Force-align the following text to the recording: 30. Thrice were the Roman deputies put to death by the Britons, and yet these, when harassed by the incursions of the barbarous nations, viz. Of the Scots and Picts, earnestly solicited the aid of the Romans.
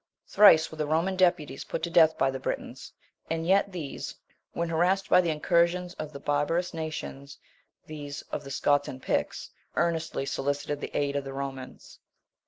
30. 0.25 0.33
Thrice 0.35 0.71
were 0.71 0.79
the 0.79 0.87
Roman 0.87 1.15
deputies 1.15 1.63
put 1.65 1.83
to 1.83 1.91
death 1.91 2.17
by 2.17 2.31
the 2.31 2.39
Britons, 2.39 2.91
and 3.29 3.45
yet 3.45 3.71
these, 3.71 4.15
when 4.53 4.67
harassed 4.67 5.09
by 5.11 5.21
the 5.21 5.29
incursions 5.29 5.93
of 5.93 6.11
the 6.11 6.19
barbarous 6.19 6.73
nations, 6.73 7.37
viz. 7.85 8.23
Of 8.31 8.43
the 8.43 8.49
Scots 8.49 8.87
and 8.87 8.99
Picts, 8.99 9.51
earnestly 9.75 10.25
solicited 10.25 10.81
the 10.81 10.97
aid 10.97 11.15
of 11.15 11.23
the 11.23 11.33
Romans. 11.33 11.99